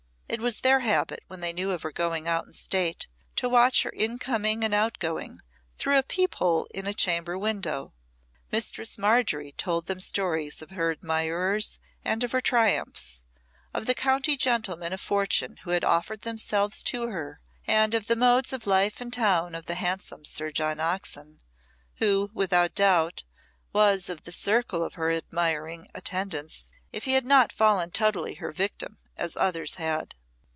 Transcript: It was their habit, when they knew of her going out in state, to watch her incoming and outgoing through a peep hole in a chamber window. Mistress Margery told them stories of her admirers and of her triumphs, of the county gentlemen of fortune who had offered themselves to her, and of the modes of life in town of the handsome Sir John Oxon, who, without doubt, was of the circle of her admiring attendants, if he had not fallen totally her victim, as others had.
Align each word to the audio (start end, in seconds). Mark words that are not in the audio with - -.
It 0.33 0.39
was 0.39 0.61
their 0.61 0.79
habit, 0.79 1.23
when 1.27 1.41
they 1.41 1.51
knew 1.51 1.71
of 1.71 1.83
her 1.83 1.91
going 1.91 2.25
out 2.25 2.47
in 2.47 2.53
state, 2.53 3.07
to 3.35 3.49
watch 3.49 3.83
her 3.83 3.89
incoming 3.93 4.63
and 4.63 4.73
outgoing 4.73 5.41
through 5.77 5.97
a 5.97 6.03
peep 6.03 6.35
hole 6.35 6.69
in 6.73 6.87
a 6.87 6.93
chamber 6.93 7.37
window. 7.37 7.91
Mistress 8.49 8.97
Margery 8.97 9.51
told 9.51 9.87
them 9.87 9.99
stories 9.99 10.61
of 10.61 10.69
her 10.69 10.89
admirers 10.89 11.79
and 12.05 12.23
of 12.23 12.31
her 12.31 12.39
triumphs, 12.39 13.25
of 13.73 13.87
the 13.87 13.93
county 13.93 14.37
gentlemen 14.37 14.93
of 14.93 15.01
fortune 15.01 15.57
who 15.65 15.71
had 15.71 15.83
offered 15.83 16.21
themselves 16.21 16.81
to 16.83 17.09
her, 17.09 17.41
and 17.67 17.93
of 17.93 18.07
the 18.07 18.15
modes 18.15 18.53
of 18.53 18.65
life 18.65 19.01
in 19.01 19.11
town 19.11 19.53
of 19.53 19.65
the 19.65 19.75
handsome 19.75 20.23
Sir 20.23 20.49
John 20.49 20.79
Oxon, 20.79 21.41
who, 21.95 22.31
without 22.33 22.73
doubt, 22.73 23.23
was 23.73 24.07
of 24.07 24.23
the 24.23 24.31
circle 24.31 24.81
of 24.81 24.93
her 24.93 25.11
admiring 25.11 25.89
attendants, 25.93 26.71
if 26.93 27.03
he 27.03 27.15
had 27.15 27.25
not 27.25 27.51
fallen 27.51 27.91
totally 27.91 28.35
her 28.35 28.53
victim, 28.53 28.97
as 29.17 29.35
others 29.35 29.73
had. 29.75 30.15